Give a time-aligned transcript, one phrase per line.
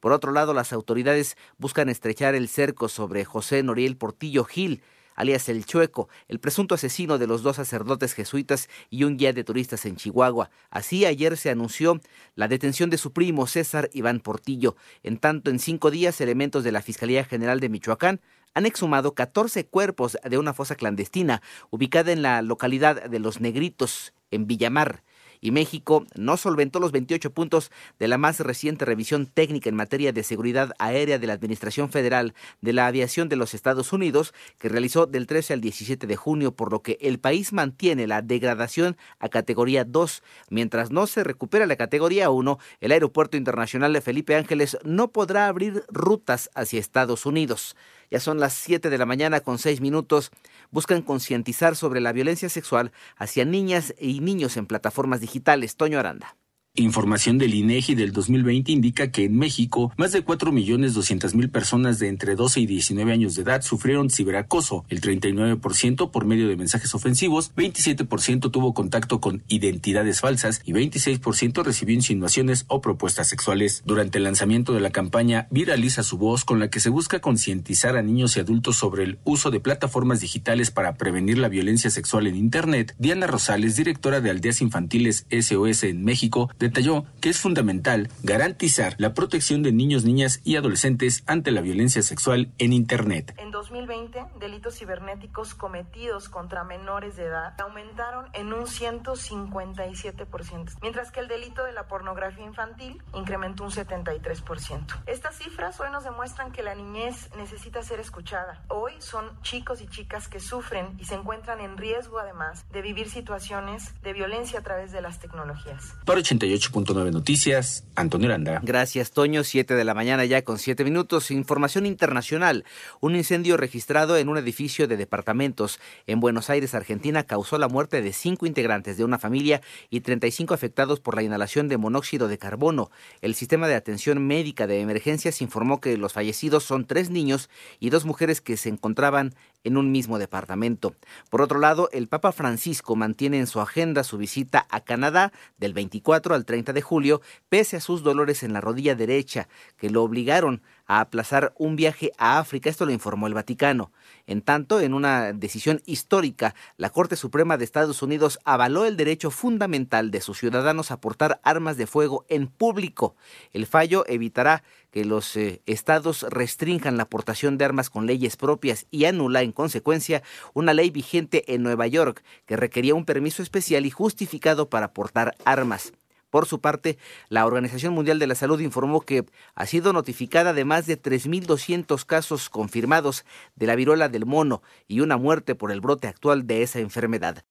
[0.00, 4.82] Por otro lado, las autoridades buscan estrechar el cerco sobre José Noriel Portillo Gil,
[5.14, 9.44] alias El Chueco, el presunto asesino de los dos sacerdotes jesuitas y un guía de
[9.44, 10.50] turistas en Chihuahua.
[10.70, 12.00] Así ayer se anunció
[12.34, 14.76] la detención de su primo César Iván Portillo.
[15.02, 18.20] En tanto, en cinco días, elementos de la Fiscalía General de Michoacán
[18.54, 24.12] han exhumado 14 cuerpos de una fosa clandestina ubicada en la localidad de Los Negritos,
[24.30, 25.02] en Villamar
[25.40, 30.12] y México no solventó los 28 puntos de la más reciente revisión técnica en materia
[30.12, 34.68] de seguridad aérea de la Administración Federal de la Aviación de los Estados Unidos, que
[34.68, 38.96] realizó del 13 al 17 de junio, por lo que el país mantiene la degradación
[39.18, 40.22] a categoría 2.
[40.50, 45.46] Mientras no se recupera la categoría 1, el Aeropuerto Internacional de Felipe Ángeles no podrá
[45.46, 47.76] abrir rutas hacia Estados Unidos.
[48.10, 50.32] Ya son las 7 de la mañana con 6 minutos.
[50.72, 55.29] Buscan concientizar sobre la violencia sexual hacia niñas y niños en plataformas digitales.
[55.76, 56.36] Toño Aranda.
[56.76, 62.36] Información del INEGI del 2020 indica que en México más de 4.200.000 personas de entre
[62.36, 67.52] 12 y 19 años de edad sufrieron ciberacoso, el 39% por medio de mensajes ofensivos,
[67.56, 73.82] 27% tuvo contacto con identidades falsas y 26% recibió insinuaciones o propuestas sexuales.
[73.84, 77.96] Durante el lanzamiento de la campaña Viraliza su voz con la que se busca concientizar
[77.96, 82.28] a niños y adultos sobre el uso de plataformas digitales para prevenir la violencia sexual
[82.28, 88.08] en Internet, Diana Rosales, directora de Aldeas Infantiles SOS en México, detalló que es fundamental
[88.22, 93.34] garantizar la protección de niños, niñas y adolescentes ante la violencia sexual en Internet.
[93.70, 101.28] 2020, delitos cibernéticos cometidos contra menores de edad aumentaron en un 157%, mientras que el
[101.28, 105.02] delito de la pornografía infantil incrementó un 73%.
[105.06, 108.64] Estas cifras hoy nos demuestran que la niñez necesita ser escuchada.
[108.66, 113.08] Hoy son chicos y chicas que sufren y se encuentran en riesgo además de vivir
[113.08, 115.94] situaciones de violencia a través de las tecnologías.
[116.04, 118.58] Para 88.9 Noticias, Antonio Aranda.
[118.64, 119.44] Gracias, Toño.
[119.44, 121.30] 7 de la mañana ya con 7 minutos.
[121.30, 122.64] Información internacional.
[123.00, 128.02] Un incendio registrado en un edificio de departamentos en Buenos Aires, Argentina, causó la muerte
[128.02, 129.60] de cinco integrantes de una familia
[129.90, 132.90] y 35 afectados por la inhalación de monóxido de carbono.
[133.20, 137.90] El sistema de atención médica de emergencias informó que los fallecidos son tres niños y
[137.90, 139.34] dos mujeres que se encontraban
[139.64, 140.94] en un mismo departamento.
[141.28, 145.74] Por otro lado, el Papa Francisco mantiene en su agenda su visita a Canadá del
[145.74, 150.02] 24 al 30 de julio, pese a sus dolores en la rodilla derecha, que lo
[150.02, 152.68] obligaron a aplazar un viaje a África.
[152.68, 153.92] Esto lo informó el Vaticano.
[154.26, 159.30] En tanto, en una decisión histórica, la Corte Suprema de Estados Unidos avaló el derecho
[159.30, 163.14] fundamental de sus ciudadanos a portar armas de fuego en público.
[163.52, 168.86] El fallo evitará que los eh, estados restrinjan la aportación de armas con leyes propias
[168.90, 170.22] y anula en consecuencia
[170.54, 175.34] una ley vigente en Nueva York que requería un permiso especial y justificado para portar
[175.44, 175.92] armas.
[176.30, 176.96] Por su parte,
[177.28, 179.26] la Organización Mundial de la Salud informó que
[179.56, 183.24] ha sido notificada de más de 3.200 casos confirmados
[183.56, 187.44] de la viruela del mono y una muerte por el brote actual de esa enfermedad.